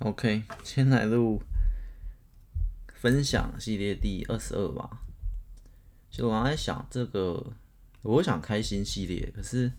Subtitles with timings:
[0.00, 1.42] OK，先来录
[2.94, 5.02] 分享系列第二十二吧。
[6.10, 7.52] 其实我刚才想这个，
[8.02, 9.72] 我想开新系列，可是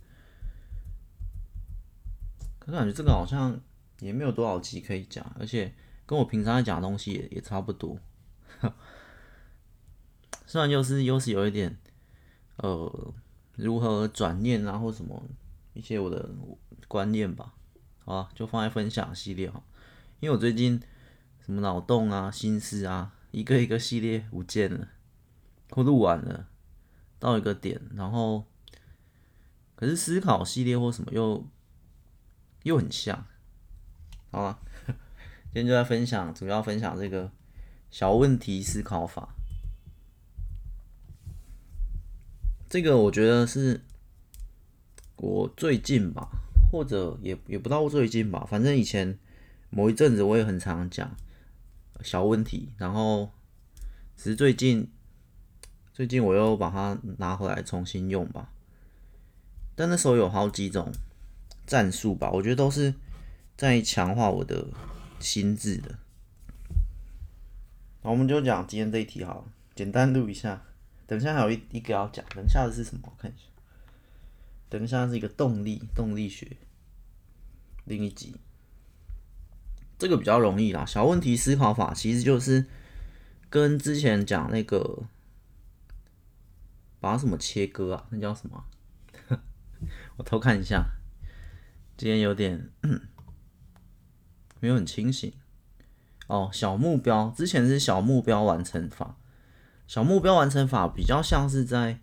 [2.60, 3.60] 可是感觉这个好像
[4.00, 5.74] 也没有多少集可以讲，而且
[6.06, 7.98] 跟我平常在讲的东西也也差不多。
[10.46, 11.78] 虽然又是又是有一点
[12.58, 13.14] 呃。
[13.56, 15.22] 如何转念啊，或什么
[15.74, 16.30] 一些我的
[16.88, 17.54] 观念吧，
[18.06, 19.62] 好，就放在分享系列哈。
[20.20, 20.82] 因为我最近
[21.46, 24.90] 什么脑洞啊、心思啊，一个一个系列不见了，
[25.70, 26.48] 或录完了，
[27.20, 28.46] 到一个点，然后
[29.76, 31.48] 可是思考系列或什么又
[32.64, 33.26] 又很像，
[34.32, 34.60] 好吧，
[35.54, 37.32] 今天就在分享，主要分享这个
[37.90, 39.36] 小问题思考法。
[42.70, 43.82] 这个我觉得是
[45.16, 46.30] 我最近吧，
[46.70, 49.18] 或者也也不到最近吧，反正以前
[49.70, 51.16] 某一阵子我也很常讲
[52.02, 53.32] 小问题，然后
[54.16, 54.92] 只是最近
[55.94, 58.52] 最近我又把它拿回来重新用吧。
[59.76, 60.92] 但那时候有好几种
[61.66, 62.94] 战术吧，我觉得都是
[63.56, 64.68] 在强化我的
[65.20, 65.98] 心智的。
[68.02, 70.64] 好，我们就讲今天这一题好了，简单录一下。
[71.06, 73.02] 等一下还有一一个要讲，等下的是什么？
[73.04, 73.46] 我看一下。
[74.70, 76.58] 等一下是一个动力动力学，
[77.86, 78.36] 另一集。
[80.00, 82.66] 这个比较容易啦，小问题思考法其实就是
[83.50, 85.04] 跟之前讲那个
[87.00, 88.64] 把什么切割啊，那叫什么？
[90.18, 90.86] 我偷看一下，
[91.98, 92.70] 今天有点
[94.62, 95.32] 没有很清醒。
[96.28, 99.18] 哦，小目标之前是小目标完成法。
[99.88, 102.00] 小目标完成法比较像是在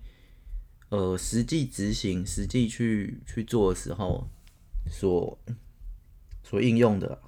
[0.88, 4.28] 呃实际执行、实际去去做的时候
[4.90, 5.38] 所
[6.42, 7.22] 所应用的，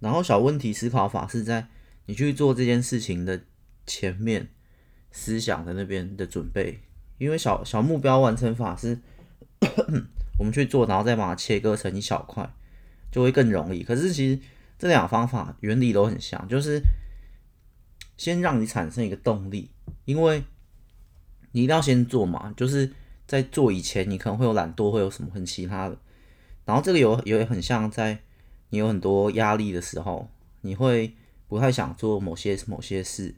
[0.00, 1.66] 然后小问题思考法是在
[2.06, 3.40] 你去做这件事情的
[3.86, 4.48] 前面
[5.10, 6.80] 思想的那边的准备，
[7.18, 8.98] 因为小小目标完成法是
[10.38, 12.48] 我们去做，然后再把它切割成一小块，
[13.10, 13.82] 就会更容易。
[13.82, 14.40] 可是其实
[14.78, 16.82] 这两个方法原理都很像，就是。
[18.16, 19.70] 先让你产生一个动力，
[20.04, 20.42] 因为
[21.52, 22.92] 你一定要先做嘛，就是
[23.28, 25.96] 在做以前，你可能会有懒惰，会有什么很其他的。
[26.64, 28.18] 然后这个有也很像在
[28.70, 30.28] 你有很多压力的时候，
[30.60, 31.14] 你会
[31.46, 33.34] 不太想做某些某些事，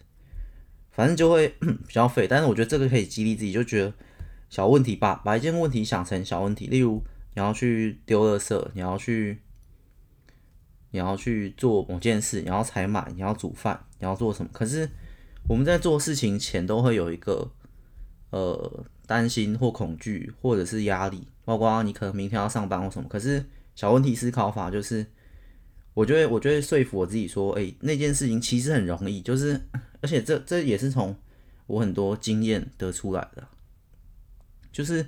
[0.91, 2.27] 反正就会 比较废。
[2.29, 3.93] 但是我觉得这个可以激励自己，就觉得
[4.49, 7.03] 小问题，吧把一件问题想成小问题，例如
[7.35, 9.39] 你要去丢垃圾，你要去。
[10.93, 14.51] 你要去做某件事，你要采买，你要煮饭，你要做什么？
[14.53, 14.91] 可是
[15.47, 17.49] 我们在做事情前都会有一个
[18.31, 23.09] 呃担心或恐惧，或者是压力，包括你可能明天要上班或什么。
[23.09, 23.47] 可是
[23.77, 25.07] 小问题思考法就是，
[26.00, 29.61] 我觉得我觉得说服我自己说，哎、那件事情其实很容易，就是
[30.00, 31.15] 而且这这也是从
[31.66, 33.47] 我很多经验得出来的，
[34.72, 35.06] 就是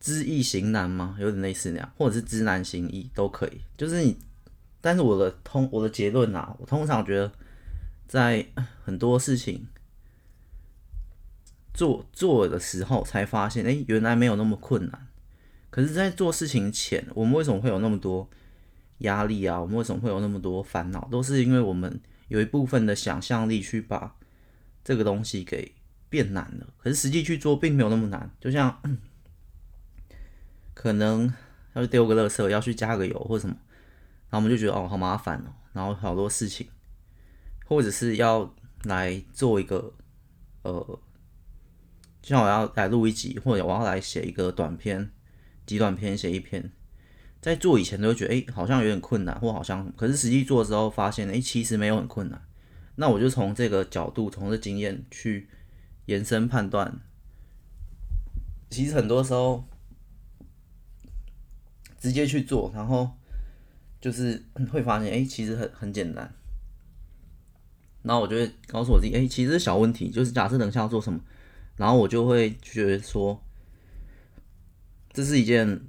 [0.00, 4.18] 知易行难嘛，有点类似那样，或者是知难行易都可以，就是你。
[4.80, 7.30] 但是我的通我的结论啊，我通常觉得，
[8.08, 8.44] 在
[8.82, 9.68] 很多事情
[11.74, 15.06] 做做的时候，才发现，哎，原来没有那么困难。
[15.68, 18.28] 可是，在做事情前，我们为什么会有那么多
[19.00, 19.60] 压力啊？
[19.60, 21.06] 我们为什么会有那么多烦恼？
[21.10, 24.16] 都是因为我们有一部分的想象力去把
[24.82, 25.74] 这个东西给
[26.08, 26.66] 变难了。
[26.78, 28.30] 可是实际去做，并没有那么难。
[28.40, 28.80] 就像
[30.74, 31.32] 可能
[31.74, 33.56] 要去丢个垃圾，要去加个油，或什么。
[34.28, 36.68] 然后我们就觉得哦，好麻烦哦，然后好多事情，
[37.66, 39.92] 或者是要来做一个
[40.62, 41.00] 呃，
[42.22, 45.10] 就像我要来录一集，或者我要来写一个短篇、
[45.66, 46.70] 几短篇写一篇，
[47.40, 52.40] 在做以前都会觉得哎，好像有点困难，或好像，可是实际做的时候发现哎，其实没有很困难。
[52.96, 55.48] 那我就从这个角度，从这经验去
[56.06, 57.00] 延伸判断，
[58.70, 59.64] 其实很多时候
[61.98, 63.10] 直接去做，然后。
[64.02, 64.42] 就是
[64.72, 66.34] 会发现，哎、其实很很简单。
[68.02, 70.08] 然后我就会告诉我自己，哎、其实是小问题。
[70.08, 71.20] 就是假设等一下要做什么，
[71.76, 73.44] 然后我就会觉得说，
[75.12, 75.82] 这是一件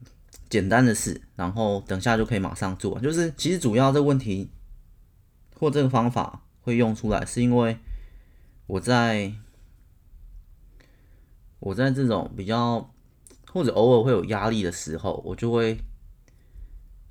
[0.52, 3.00] 简单的事，然后等下就可以马上做。
[3.00, 4.52] 就是其实主要这个问题
[5.56, 7.80] 或这个方法会用出来，是因为
[8.68, 9.34] 我在
[11.58, 12.94] 我在这种比较
[13.48, 15.80] 或者偶尔会有压力的时候，我就会。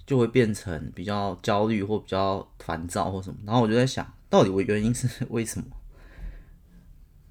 [0.07, 5.67] 就会变成比较焦虑或比较烦躁或什么，然后我就在想，到底我原因是为什么？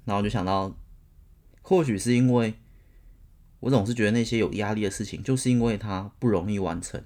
[0.06, 0.74] 然后我就想到，
[1.60, 2.54] 或许是因为
[3.60, 7.02] 我总是觉得那些有压力的事情，就是因为它不容易完成，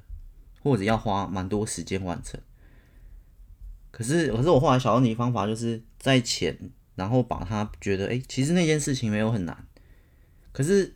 [0.63, 2.41] 或者要花蛮多时间完成。
[3.91, 6.59] 可是可是我后来想到，你方法就是在前，
[6.95, 9.67] 然后把它觉得哎、其实那件事情没有很难，
[10.53, 10.95] 可是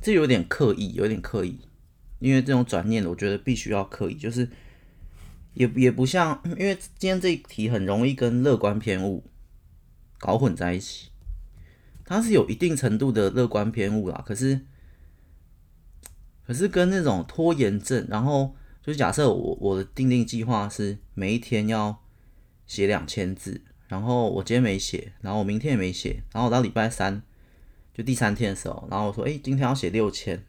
[0.00, 1.60] 这有点刻意，有点刻意，
[2.18, 4.48] 因为这种转念，我觉得必须要刻意，就是
[5.54, 9.24] 也也不像，因为今天这一题很容易跟乐观偏误
[10.18, 11.10] 搞混在一起，
[12.06, 14.60] 它是有一定程度的乐观偏误啦，可是。
[16.46, 22.04] 可是跟那种拖延症，然后就是假设我我的订定计划是每一天要
[22.68, 27.20] 写两千字，然后我今天没写，然后我明天也没写，然后我到礼拜三
[27.92, 30.40] 就第三天的时候，然后我说哎，今天要写六千，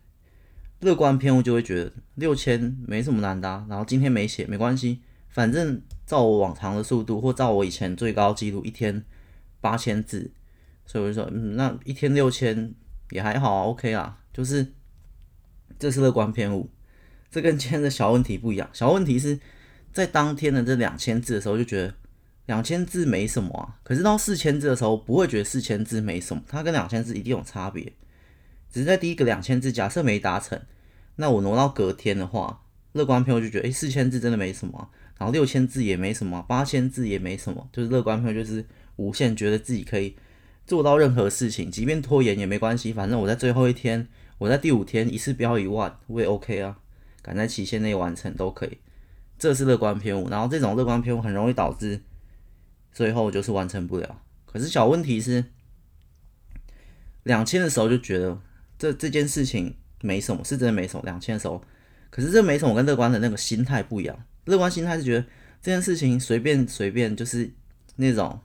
[0.81, 9.04] 乐观偏误就会觉得六千没什么难的啊，然后今天没写没关系，反正照我往常的速度或照我以前最高纪录一天
[9.59, 10.30] 八千字，
[10.88, 12.74] 所以我就说嗯，那一天六千
[13.12, 14.74] 也还好啊，OK 啊，就是。
[15.80, 16.72] 这是乐观偏误，
[17.30, 18.68] 这跟今天的小问题不一样。
[18.74, 19.39] 小问题是
[19.94, 21.94] 在当天的这两千字的时候就觉得
[22.48, 27.94] 两千字没什么啊，可是到四千字的时候不会觉得四千字没什么，它跟两千字一定有差别。
[28.72, 30.60] 只是在第一个两千字假设没达成，
[31.18, 32.63] 那我挪到隔天的话，
[32.94, 40.16] 乐观偏误就觉得诶，四千字真的没什么，然后六千字也没什么，八千字也没什么，就是乐观偏误就是无限觉得自己可以
[40.68, 44.08] 做到任何事情，即便拖延也没关系，反正我在最后一天。
[44.40, 46.78] 我在第五天一次标一万，我也 OK 啊，
[47.24, 48.78] 赶在期限内完成都可以，
[49.40, 50.30] 这是乐观偏误。
[50.30, 52.02] 然后这种乐观偏误很容易导致
[52.92, 54.22] 最后就是完成不了。
[54.46, 55.46] 可是小问题是，
[57.24, 58.40] 两千的时候就觉得
[58.78, 61.02] 这这件事情没什么，是真的没什么。
[61.04, 61.64] 两千的时候，
[62.12, 64.24] 可是这没什么，跟乐观的那个心态不一样。
[64.46, 65.25] 乐观心态是觉得
[65.64, 67.52] 这件事情随便随便就是
[67.96, 68.40] 那种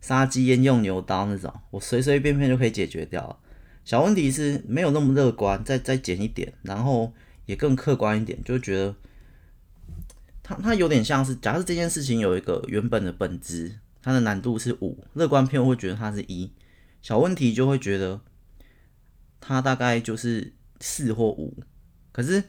[0.00, 3.40] 杀鸡焉用牛刀那种，我随随便便就可以解决掉。
[3.84, 7.12] 小问题是没有那么乐观，再再减一点，然后
[7.46, 8.94] 也更客观一点，就觉得
[10.42, 16.52] 它它有点像是，假设这件事情有一个原本的本质，它的难度是五，乐观偏误会觉得它是一，
[17.02, 18.20] 小问题就会觉得
[19.40, 21.62] 它大概就是四或五。
[22.12, 22.44] 可是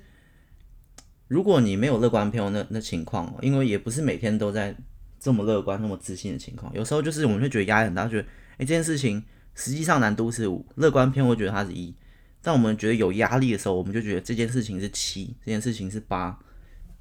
[1.27, 4.75] 如果你没有乐观偏误那那情况，因为也不是每天都在
[5.21, 9.23] 这么乐观、那么自信的情况，有时候就是我们会觉得压力很大，觉得哎这件事情。
[9.53, 11.93] 实际上难度是五，乐观偏误觉得它是一，
[12.41, 16.39] 但我们觉得有压力的时候，我们就觉得这件事情是七，这件事情是八。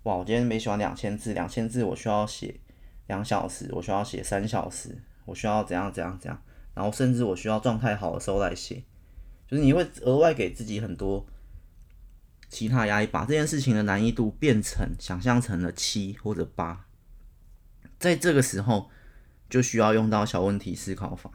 [0.02, 2.58] 哇，我今天没写完两千字，两千字我需要写
[3.06, 6.43] 两小时，我需要写三小时，我需要怎样怎样怎样，
[6.75, 8.82] 然后甚至我需要状态好的时候来写，
[9.46, 11.25] 就是你会额外给自己很多
[12.49, 16.84] 其他压力，把这件事情的难易度变成想象成了七或者八，
[18.00, 18.91] 在这个时候
[19.49, 21.31] 就需要用到小问题思考法。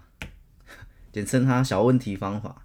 [1.14, 2.64] 简称它小问题方法，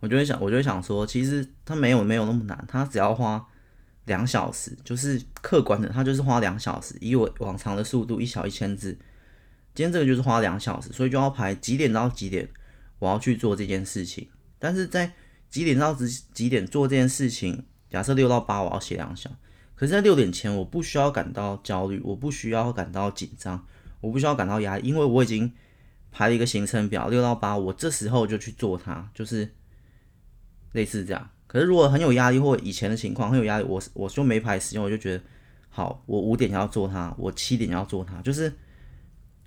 [0.00, 3.46] 我就会想，我就会想说，其实它没有没有那么难，它只要花
[4.06, 8.98] 两小时，就是客观的，它就是花两小时，以我往常的速度，一小一千字，
[9.76, 12.48] 今天这个就是花两小时，所以就要排几点到几点
[12.98, 14.28] 我要去做这件事情，
[14.58, 15.12] 但是在
[15.48, 19.30] 几点到几几点做这件事情，假设六到八我要写两小，
[19.76, 23.64] 可是在六点前我不需要感到焦虑，我不需要感到紧张，
[24.00, 25.52] 我不需要感到压力，因为我已经。
[26.12, 29.52] 排了一个行程表，六到八，我这时候就去做它，就是
[30.72, 31.28] 类似这样。
[31.46, 35.22] 可是如果很有压力，或以前的情况很有压力，我我就没排时间，我就觉得
[35.68, 38.50] 好，我五点要做它，我七点要做它，就是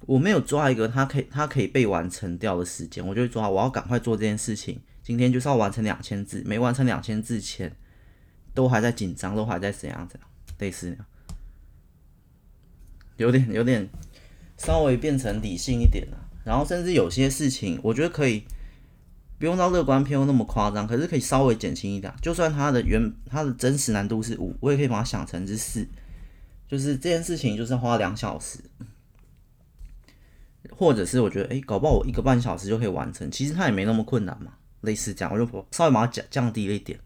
[0.01, 4.79] 我没有抓一个它可以它可以被完成掉的时间，我就会抓，我要赶快做这件事情。
[5.01, 7.75] 今天就是要完成两千字，没完成两千字前，
[8.59, 10.97] 都还在紧张，都还在怎样怎样，类似，
[13.15, 13.87] 有点有点
[14.57, 16.17] 稍微变成理性一点了。
[16.43, 18.43] 然后甚至有些事情，我觉得可以
[19.37, 22.13] 不用到乐观偏误那么夸张，可是可以稍微减轻一点。
[22.21, 25.87] 就算它的原它的真实难度是五，我也可以把它想成是四。
[26.67, 28.59] 就是这件事情就是花两小时，
[30.69, 34.55] 或者是我觉得诶，搞不好我一个半小时就可以完成，其实它也没那么困难嘛。
[34.81, 36.99] 类似这样，我就稍微把它降降低了一点，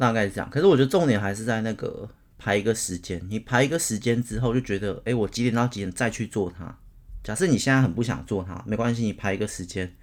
[0.00, 0.50] 大概是这样。
[0.50, 6.76] 可是我觉得重点还是在那个排一个时间，你排一个时间之后就觉得哎，我几点到几点再去做它。
[7.22, 9.94] 假设你现在很不想做它，没关系，你排一个时间，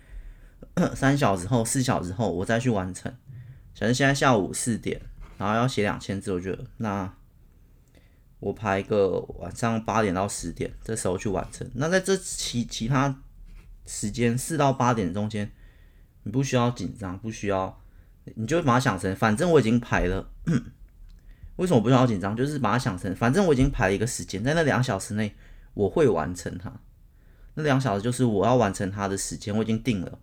[0.96, 3.12] 三小时后、四小时后我再去完成。
[3.74, 5.02] 假设现在下午四点，
[5.38, 7.12] 然后要写两千字，我觉得那
[8.40, 11.68] 我排一个晚上八点到十点，这时候去完成。
[11.74, 13.24] 那在这其其他
[13.88, 15.52] 时间四到八点中间，
[16.22, 17.82] 你不需要紧张，不需要，
[18.36, 20.30] 你就把它想成，反正我已经排了。
[21.56, 22.36] 为什么不需要紧张？
[22.36, 25.36] 就是把它想成，反正我已经排了一个时间，在那两小时内
[25.74, 26.72] 我会完成它。
[27.56, 30.20] 那两小时就是我要完成它的时间，我已经定了，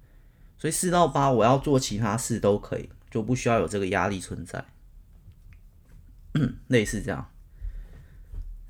[0.57, 4.65] 所以四到八我要做其他事都可以，就不需要有这个压力存在。
[6.69, 7.29] 类似这样。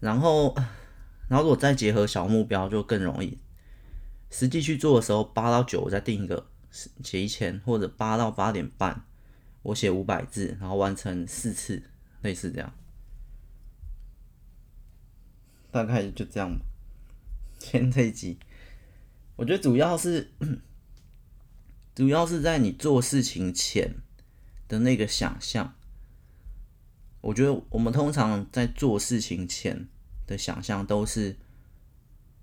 [0.00, 0.54] 然后，
[1.28, 3.38] 然后如果再结合小目标，就更容易。
[4.30, 9.04] 实际去做的时候，八到九我再定一个写一千，或者八到八点半
[9.64, 11.82] 我写五百字，然后完成四次，
[12.22, 12.72] 类似这样。
[15.72, 16.64] 大概就这样吧。
[17.58, 18.38] 今天这一集，
[19.34, 20.30] 我觉得主要是，
[21.96, 23.96] 主要是在你做事情前
[24.68, 25.74] 的那个想象。
[27.20, 29.88] 我觉得我们通常在做事情前
[30.26, 31.36] 的想象都是。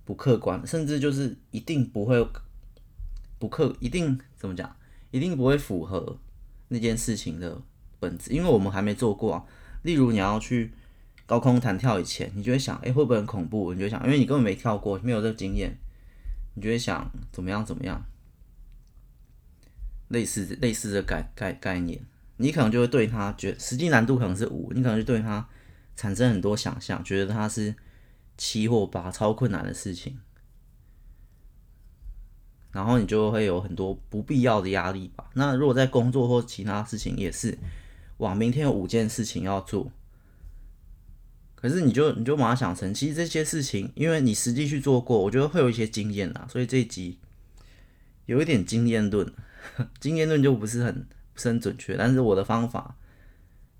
[0.03, 2.27] 不客观，甚至就是一定不会
[3.37, 4.75] 不客，一定怎么讲？
[5.11, 6.19] 一定不会符合
[6.71, 7.61] 那件事情的
[7.99, 9.45] 本质，因为我们还没做过啊。
[9.83, 10.71] 例如你要去
[11.25, 13.73] 高空弹跳以前，你就会想，哎，会不会很恐怖？
[13.73, 15.77] 你就想，因为你根本没跳过，没有这个经验，
[16.55, 18.03] 你就会想怎么样怎么样。
[20.07, 22.01] 类似类似的概概概念，
[22.37, 25.47] 你可能就会对它觉实际难度可能是五，你可能就对它
[25.95, 27.75] 产生很多想象，觉得它是。
[28.37, 30.17] 七或八超困难的事情，
[32.71, 35.29] 然后你就会有很多不必要的压力吧。
[35.33, 37.57] 那如果在工作或其他事情也是，
[38.17, 39.91] 哇，明天有五件事情要做，
[41.55, 46.47] 可是你就你就马上想成，其实这些事情，因为你实际去做过，我觉得会有一些经验啦。
[46.49, 47.19] 所以这一集
[48.25, 49.31] 有一点经验论，
[49.99, 52.95] 经验论就不是很不是很准确，但是我的方法，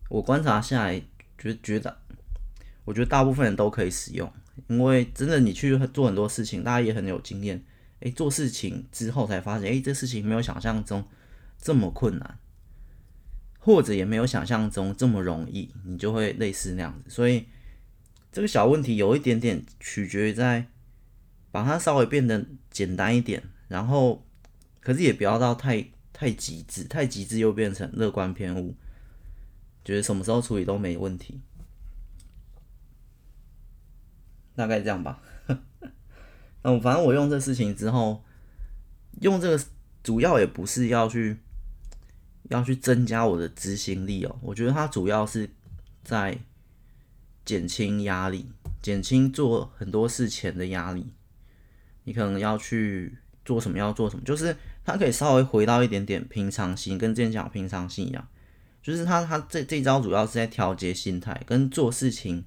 [0.10, 1.02] 我观察下来
[1.38, 1.98] 觉觉得，
[2.86, 4.32] 我觉得大部分人都可以使用。
[4.68, 7.64] 因为真的，你去做很多事情，大家也很有经验。
[8.02, 11.08] 诶，做事情之后才发现，诶，这事情没有想象中
[11.58, 12.38] 这么困难，
[13.60, 17.10] 或者也没有想象中这么容易，你就会类似那样子。
[17.10, 17.48] 所以
[18.32, 20.68] 这个小问题有一点点取决于在
[21.52, 24.26] 把它稍微变得简单一点，然后
[24.80, 28.76] 可是也不要到太太极致，太极致又变成乐观偏误，
[29.86, 31.42] 觉得什么时候处理都没问题。
[34.56, 35.22] 大概这样吧。
[36.64, 38.24] 嗯，反正我用这事情之后，
[39.22, 39.64] 用这个
[40.04, 41.38] 主要也不是要去
[42.50, 44.36] 要去增加我的执行力哦。
[44.42, 45.50] 我觉得它主要是
[46.04, 46.38] 在
[47.44, 48.48] 减轻压力，
[48.82, 51.08] 减轻做很多事前的压力。
[52.04, 58.28] 你可能要去做什么，要做什么，就是它可以稍微回到一点点平常心，跟之前讲平常心一样。
[58.84, 62.46] 就是它它这这招主要是在调节心态，跟做事情。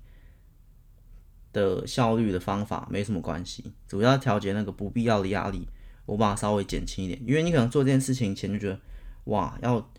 [1.54, 5.66] 的效率的方法没什么关系，主要调节那个不必要的压力，
[6.04, 7.18] 我把它稍微减轻一点。
[7.24, 8.80] 因为你可能做这件事情前就觉得，
[9.26, 9.90] 哇，要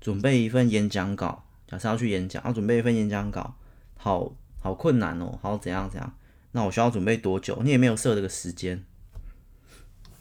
[0.00, 3.54] 准备一份演讲稿，假设要去演讲，要准备一份演讲稿，
[3.96, 6.18] 好好困难哦，好怎样怎样，
[6.50, 7.62] 那我需要准备多久？
[7.62, 8.84] 你也没有设这个时间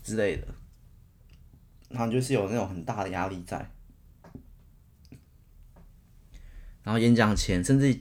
[0.04, 0.48] 之类的，
[1.90, 3.72] 然后就是有那种很大的压力在，
[6.84, 8.00] 然后演讲前，甚至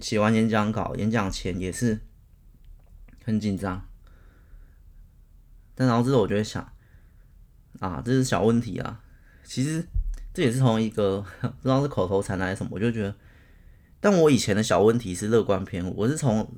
[0.00, 1.98] 写完演讲稿，演讲前也是。
[3.26, 3.84] 很紧张，
[5.74, 6.62] 但然后之后我就会想，
[7.80, 9.02] 啊，这是小问题啊。
[9.42, 9.84] 其实
[10.32, 13.16] 这也是从一个不知道是口头禅还是什么，我就觉得，
[13.98, 16.54] 但我以前的小问题是乐观偏误，我是从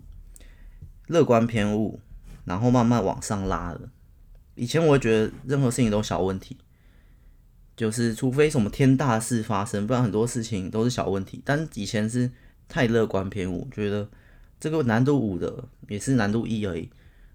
[1.06, 2.00] 乐观偏误，
[2.44, 3.88] 然后慢慢往上拉的。
[4.54, 6.58] 以前我会觉得任何事情都小问题，
[7.74, 11.40] 就是除非什么天大事发生，不然很多事情都是小问题。
[11.46, 12.30] 但以前是
[12.68, 14.10] 太乐观偏误，觉得。
[14.60, 16.88] 这个难度五的也是难度一而已，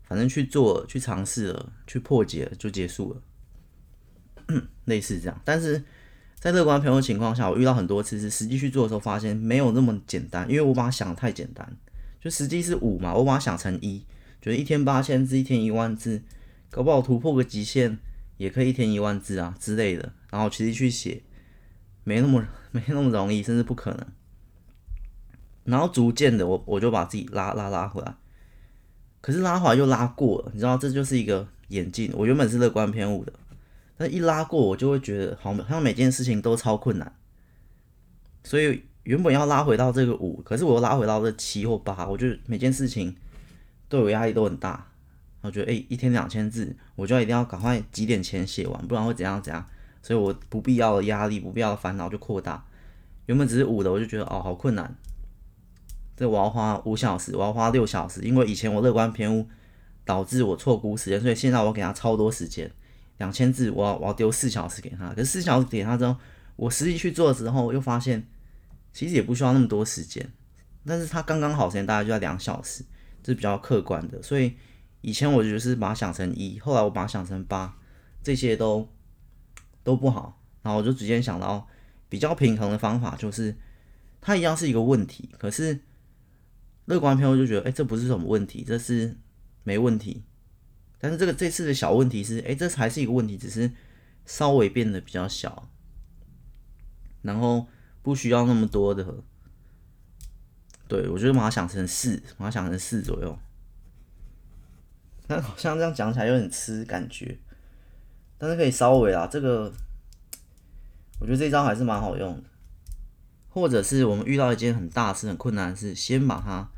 [0.04, 5.42] 反正去做、去尝试了、去破解了就结束了， 类似这样。
[5.46, 5.84] 但是
[6.40, 11.78] 在乐观朋友情况下，我遇到很多次是实际去做的时候，发现没有那么简单，因为我把它想得太简单。
[12.20, 14.06] 就实际是五嘛，我把它想成一，
[14.42, 16.22] 觉得一天八千字、一天一万字，
[16.70, 17.98] 搞不好突破个极限
[18.38, 20.14] 也可以一天一万字啊之类的。
[20.30, 21.22] 然后其实去写
[22.04, 24.08] 没那么没那么容易，甚至不可能。
[25.64, 28.16] 然后逐渐的我，我就把自己拉拉拉回来，
[29.22, 32.12] 可是拉回来又拉过了，你知道，这就是一个演进。
[32.14, 33.34] 我原本是乐观偏误的，
[33.98, 37.16] 但一拉过，我就会觉得好像每件事情都超困难。
[38.44, 43.16] 所以原本要拉回到这个五，可是我又拉回到这七或八，我就每件事情
[43.88, 44.90] 对我压力都很大。
[45.42, 49.66] 我觉得诶，一天两千字，我就一定要赶快几点前写完，不然会怎样怎样。
[50.02, 52.66] 所以我不必要的压力、不必要的烦恼就扩大。
[53.26, 54.94] 原本只是五的，我就觉得哦，好困难。
[56.16, 59.48] 这我要花五小时，我要花六小时，因为以前我乐观偏误
[60.06, 62.72] 导致我错估时间，所以现在我给他超多时间，
[63.18, 66.16] 两千字我要我要丢四小时给他，可是四小时给他之后，
[66.56, 68.28] 我实际去做的时候又发现
[68.92, 70.32] 其实也不需要那么多时间，
[70.86, 72.84] 但是他刚刚好时间大概就在两小时，
[73.24, 74.54] 这是比较客观的，所以
[75.02, 77.76] 以前我就是把它想成一，后来我把它想成八，
[78.22, 78.88] 这些都
[79.84, 81.68] 都不好，然后我就直接想到
[82.08, 83.56] 比较平衡的方法就是。
[84.26, 85.78] 它一样是一个问题，可是
[86.86, 89.18] 乐观偏误就觉得，哎、这不是什么问题，这是
[89.64, 90.24] 没问题。
[91.00, 93.72] 但是这个这次的小问题是，哎、这还是一个问题，只是
[94.26, 95.70] 稍微变得比较小，
[97.22, 97.68] 然后
[98.02, 99.06] 不需要那么多的。
[100.88, 103.38] 对，我觉得把它想成四，把它想成四左右。
[105.26, 107.40] 但好像这样讲起来有点吃感觉，
[108.38, 109.72] 但是可以稍微啊，这个
[111.22, 112.44] 我觉得这招还是蛮好用的。
[113.50, 116.70] 或者是我们遇到一件很大事、很困难的事，先把它，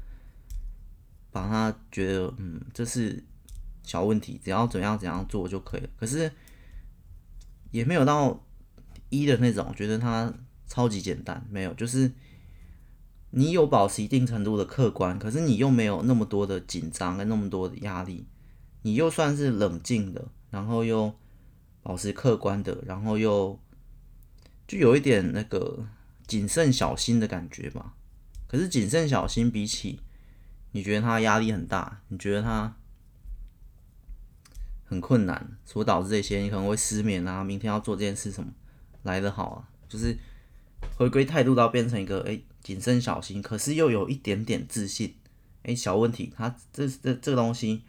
[1.36, 3.22] 把他觉得嗯，这是
[3.84, 5.90] 小问题，只要怎样怎样做就可以了。
[5.98, 6.32] 可是
[7.72, 8.42] 也没有到
[9.10, 10.34] 一的那种，觉得它
[10.66, 12.10] 超级简单，没有，就是
[13.32, 18.26] 你有保持一定程度的客观，可是你又没有那么多的紧张跟那么多的压力，
[18.84, 21.14] 你又算是冷静的，然后又
[21.84, 23.60] 保持客观的，然后又
[24.66, 25.86] 就有一点那个。
[26.28, 27.94] 谨慎小心的感觉吧，
[28.48, 30.00] 可是谨慎小心比起
[30.76, 32.76] 你觉得他压力很大，你觉得他
[34.84, 38.52] 很困难，所导致这些你可能会失眠啊，明天要做这件事什么
[39.04, 40.18] 来得好啊，就是
[40.98, 45.16] 回归态度到变成一个诶谨慎小心，可是又有一点点自信，
[45.64, 47.84] 诶小问题，他这这这个东西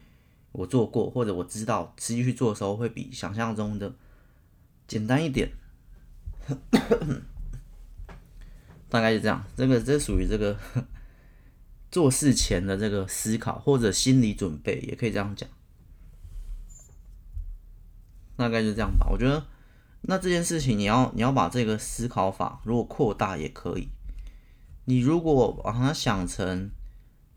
[0.53, 3.93] 我做过或者我知道，实际去做的时候会比想象中的
[4.87, 5.51] 简单一点。
[8.89, 10.57] 大概就这样，这个这属于这个
[11.97, 15.49] 做事前的这个思考或者心理准备，也可以这样讲。
[18.37, 19.07] 大概就这样吧。
[19.11, 19.47] 我觉得，
[20.03, 23.89] 那这件事情你要你要把这个思考法如果扩大也可以。
[24.85, 26.71] 你如果把它想成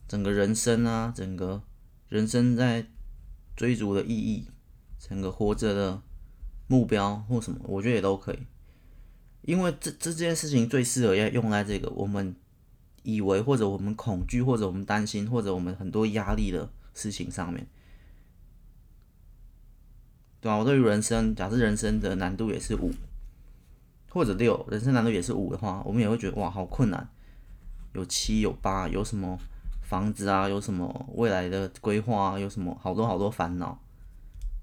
[0.09, 1.63] 整个人生啊，整个
[2.09, 2.85] 人生在
[3.55, 4.49] 追逐的意义，
[4.99, 6.01] 整个活着的
[6.67, 8.39] 目标或什么，我觉得也都可以。
[9.43, 12.35] 因为这这件事情最适合要用在这个我们
[13.03, 17.67] 以为或者我们恐惧或者我们担心或者我们很多压力的事情上面，
[20.41, 20.57] 对吧？
[20.57, 22.91] 我对于人生，假设人生的难度也是五
[24.09, 27.09] 或者六，人生难度也是五的话，我们也会觉得哇，好困难。
[27.93, 29.37] 有七有八，有什么
[29.81, 33.81] 房子啊，有什么未来的规划啊，有什么好多好多烦恼。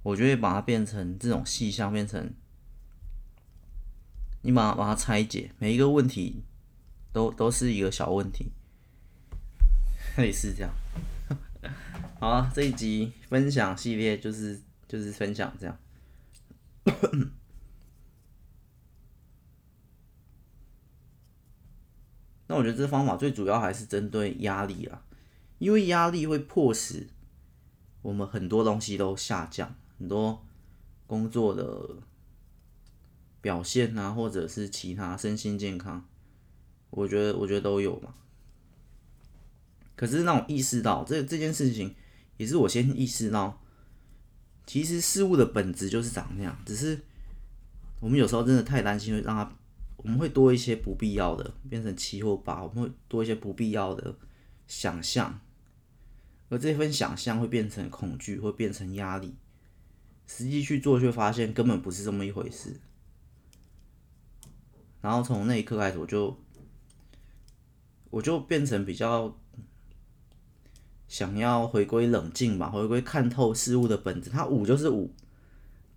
[0.02, 2.32] 我觉得把它变成这种细项，变成。
[4.42, 6.44] 你把它把它拆解，每一个问题
[7.16, 8.52] 都都是一个小问题，
[10.18, 10.70] 类似这样。
[12.20, 15.78] 好啊，这一集分享系列就是就是分享这样。
[22.48, 25.02] 那我觉得这方法最主要还是针对压力啊，
[25.56, 27.08] 因为压力会迫使
[28.02, 30.44] 我们很多东西都下降，很多
[31.06, 31.96] 工作的。
[33.40, 36.04] 表现啊，或者是其他身心健康，
[36.96, 38.14] 我觉得我觉得都有嘛。
[39.94, 41.94] 可是让我意识到这这件事情，
[42.38, 43.62] 也是我先意识到，
[44.66, 46.58] 其实事物的本质就是长那样。
[46.64, 46.98] 只是
[48.00, 49.52] 我们有时候真的太担心，会让它
[49.98, 54.16] 我们会多一些不必要的，变成七或八，我们会多一些不必要的
[54.66, 55.40] 想象，
[56.48, 59.34] 而这份想象会变成恐惧，会变成压力。
[60.26, 62.80] 实际去做，却发现根本不是这么一回事。
[65.00, 66.36] 然后从那一刻开始，我就
[68.16, 69.36] 我就变成比较
[71.06, 74.30] 想要回归冷静吧，回归看透事物的本质。
[74.30, 75.12] 它五就是五，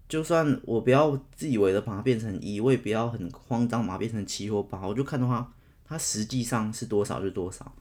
[0.10, 5.54] 就算我不要自以为的把它变成一，我也不要很慌张把它变成七或八，我就看到它，
[5.86, 7.74] 它实际上是多少就多少。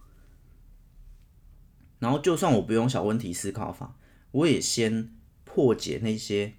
[1.99, 3.97] 然后就算我不用小问题思考法，
[4.31, 5.13] 我也先
[5.45, 6.55] 破解那些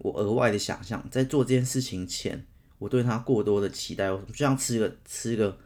[0.00, 2.46] 我额外的想象，在做这件事情前。
[2.78, 5.56] 我对他过多的期待，我就像吃个吃个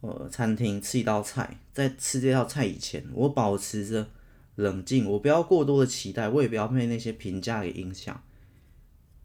[0.00, 4.10] 呃餐厅吃一道菜，在吃这道菜以前，我保持着
[4.56, 8.22] 冷静，我不要过多的期待，我也不要被那些评价给影响，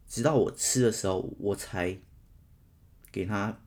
[0.08, 1.96] 直到我吃的时候，我才
[3.12, 3.60] 给他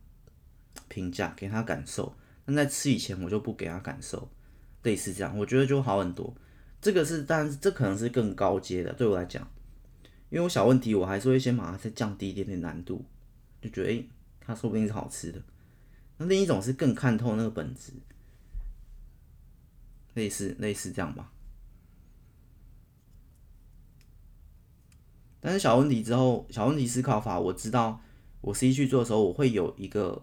[0.88, 2.16] 评价，给他感受。
[2.46, 4.30] 但在吃以前，我就不给他感受，
[4.84, 6.34] 类似这样，我觉得就好很多。
[6.80, 9.46] 这个是，但是这可能是更高阶的，对我来讲。
[10.30, 13.04] 因为我小问题，我还是会先把它再降低一点点难度，
[13.62, 14.08] 就觉得诶，
[14.40, 15.42] 它说不定是好吃的。
[16.18, 17.94] 那另一种是更看透那个本质，
[20.14, 21.32] 类似类似这样吧。
[25.40, 28.02] 但是小问题之后，小问题思考法，我知道
[28.42, 30.22] 我实际去做的时候，我会有一个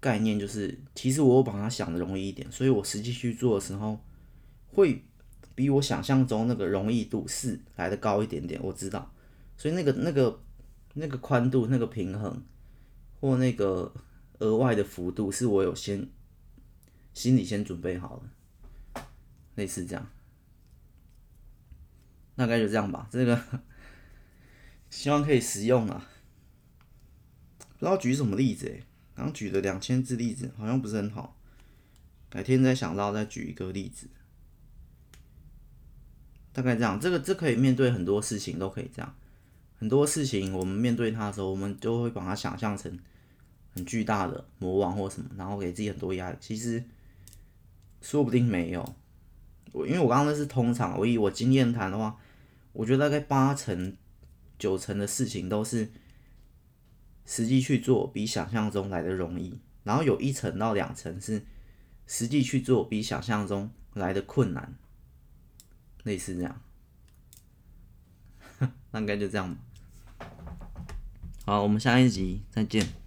[0.00, 3.98] 概念，就是其实我把它想的容易一点，所以我实际去做的时候，
[4.66, 5.04] 会
[5.54, 8.60] 比我想象中那个容易度是来的高一点点。
[8.62, 9.10] 我知道。
[9.56, 10.42] 所以那个那个
[10.94, 12.42] 那个宽度、那个平衡，
[13.20, 13.92] 或那个
[14.40, 16.08] 额外的幅度是我有先
[17.14, 19.04] 心里先准备好了，
[19.54, 20.10] 类似这样，
[22.36, 23.08] 大概就这样吧。
[23.10, 23.42] 这个
[24.90, 26.06] 希望可以实用啊。
[27.78, 31.36] 不知道举什么例子诶，刚举的两千字例子好像不是很好，
[32.28, 34.08] 改天再想到再举一个例子。
[36.52, 39.16] 大概这样，这个这可以面对很多事情都可以这样，
[39.76, 42.98] 很多事情我们面对它的时候，我们就会把它想象成
[43.74, 46.36] 很巨大的魔王或什么，然后给自己很多压力。
[46.40, 46.82] 其实
[48.00, 48.94] 说不定没有，
[49.72, 52.18] 我因为我刚刚那是通常，我以我经验谈的话，
[52.72, 53.96] 我觉得大概八成
[54.58, 55.90] 九成的事情都是
[57.24, 61.44] 实际去做比想象中来的容易，然后有一成到两成是
[62.06, 64.74] 实际去做比想象中来的困难。
[66.04, 66.60] 类似这样，
[68.90, 69.60] 那应该就这样吧。
[71.44, 72.99] 好，我们下一集再见。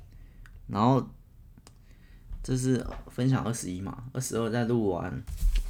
[0.67, 1.08] 然后
[2.41, 5.23] 这是分享二十一嘛，二十二再录完，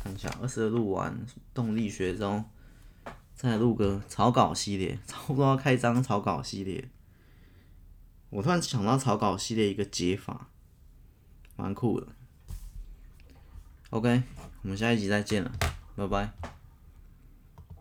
[0.04, 2.44] 看一下二十二录完动力学中，
[3.36, 6.90] 再录个草稿系列， 差不多要开张草稿系列。
[8.30, 10.50] 我突然想到草稿系列一个解法，
[11.56, 12.08] 蛮酷的。
[13.92, 14.24] OK，
[14.64, 15.52] 我们下一集再见了，
[15.96, 16.63] 拜拜。